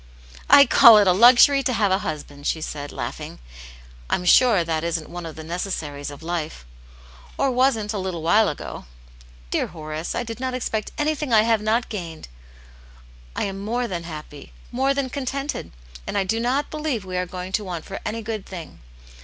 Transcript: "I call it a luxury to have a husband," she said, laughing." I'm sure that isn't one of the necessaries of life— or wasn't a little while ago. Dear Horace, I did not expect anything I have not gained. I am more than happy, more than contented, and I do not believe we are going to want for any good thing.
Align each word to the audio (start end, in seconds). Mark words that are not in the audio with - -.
"I 0.49 0.65
call 0.65 0.97
it 0.97 1.05
a 1.05 1.13
luxury 1.13 1.61
to 1.61 1.73
have 1.73 1.91
a 1.91 1.99
husband," 1.99 2.47
she 2.47 2.59
said, 2.59 2.91
laughing." 2.91 3.37
I'm 4.09 4.25
sure 4.25 4.63
that 4.63 4.83
isn't 4.83 5.09
one 5.11 5.27
of 5.27 5.35
the 5.35 5.43
necessaries 5.43 6.09
of 6.09 6.23
life— 6.23 6.65
or 7.37 7.51
wasn't 7.51 7.93
a 7.93 7.99
little 7.99 8.23
while 8.23 8.49
ago. 8.49 8.85
Dear 9.51 9.67
Horace, 9.67 10.15
I 10.15 10.23
did 10.23 10.39
not 10.39 10.55
expect 10.55 10.91
anything 10.97 11.31
I 11.31 11.43
have 11.43 11.61
not 11.61 11.87
gained. 11.87 12.29
I 13.35 13.43
am 13.43 13.59
more 13.59 13.87
than 13.87 14.05
happy, 14.05 14.53
more 14.71 14.95
than 14.95 15.07
contented, 15.11 15.71
and 16.07 16.17
I 16.17 16.23
do 16.23 16.39
not 16.39 16.71
believe 16.71 17.05
we 17.05 17.15
are 17.17 17.27
going 17.27 17.51
to 17.51 17.63
want 17.63 17.85
for 17.85 17.99
any 18.03 18.23
good 18.23 18.43
thing. 18.43 18.79